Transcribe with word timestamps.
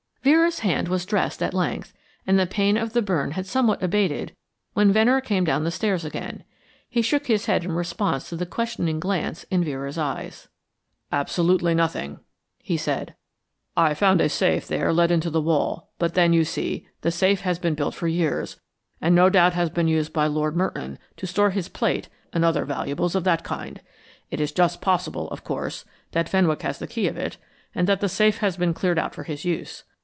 Vera's 0.23 0.59
hand 0.59 0.87
was 0.87 1.03
dressed 1.07 1.41
at 1.41 1.51
length, 1.51 1.93
and 2.27 2.37
the 2.37 2.45
pain 2.45 2.77
of 2.77 2.93
the 2.93 3.01
burn 3.01 3.31
had 3.31 3.47
somewhat 3.47 3.81
abated 3.81 4.35
when 4.73 4.91
Venner 4.91 5.19
came 5.19 5.43
down 5.43 5.63
the 5.63 5.71
stairs 5.71 6.05
again. 6.05 6.43
He 6.87 7.01
shook 7.01 7.25
his 7.25 7.47
head 7.47 7.63
in 7.65 7.71
response 7.71 8.29
to 8.29 8.35
the 8.35 8.45
questioning 8.45 8.99
glance 8.99 9.45
in 9.45 9.63
Vera's 9.63 9.97
eyes. 9.97 10.47
"Absolutely 11.11 11.73
nothing," 11.73 12.19
he 12.59 12.77
said. 12.77 13.15
"I 13.75 13.95
found 13.95 14.21
a 14.21 14.29
safe 14.29 14.67
there 14.67 14.93
let 14.93 15.09
into 15.09 15.31
the 15.31 15.41
wall, 15.41 15.89
but 15.97 16.13
then, 16.13 16.33
you 16.33 16.45
see, 16.45 16.87
the 17.01 17.09
safe 17.11 17.41
has 17.41 17.57
been 17.57 17.73
built 17.73 17.95
for 17.95 18.07
years, 18.07 18.61
and 19.01 19.15
no 19.15 19.27
doubt 19.27 19.53
has 19.53 19.71
been 19.71 19.87
used 19.87 20.13
by 20.13 20.27
Lord 20.27 20.55
Merton 20.55 20.99
to 21.17 21.25
store 21.25 21.49
his 21.49 21.67
plate 21.67 22.09
and 22.31 22.45
other 22.45 22.63
valuables 22.63 23.15
of 23.15 23.23
that 23.23 23.43
kind. 23.43 23.81
It 24.29 24.39
is 24.39 24.51
just 24.51 24.81
possible, 24.81 25.31
of 25.31 25.43
course, 25.43 25.83
that 26.11 26.29
Fenwick 26.29 26.61
has 26.61 26.77
the 26.77 26.85
key 26.85 27.07
of 27.07 27.17
it, 27.17 27.37
and 27.73 27.87
that 27.87 28.01
the 28.01 28.09
safe 28.09 28.37
had 28.37 28.59
been 28.59 28.75
cleared 28.75 28.99
out 28.99 29.15
for 29.15 29.23
his 29.23 29.43
use. 29.45 29.83